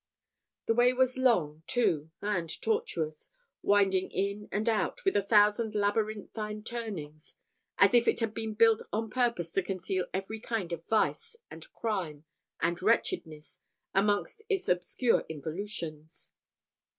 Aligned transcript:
The 0.65 0.73
way 0.73 0.93
was 0.93 1.15
long, 1.15 1.61
too, 1.67 2.09
and 2.23 2.49
tortuous, 2.63 3.29
winding 3.61 4.09
in 4.09 4.49
and 4.51 4.67
out, 4.67 5.05
with 5.05 5.15
a 5.15 5.21
thousand 5.21 5.75
labyrinthine 5.75 6.63
turnings, 6.63 7.35
as 7.77 7.93
if 7.93 8.07
it 8.07 8.19
had 8.19 8.33
been 8.33 8.55
built 8.55 8.81
on 8.91 9.11
purpose 9.11 9.51
to 9.51 9.61
conceal 9.61 10.07
every 10.11 10.39
kind 10.39 10.73
of 10.73 10.87
vice, 10.87 11.35
and 11.51 11.71
crime, 11.71 12.25
and 12.59 12.81
wretchedness, 12.81 13.59
amongst 13.93 14.41
its 14.49 14.67
obscure 14.67 15.23
involutions. 15.29 16.31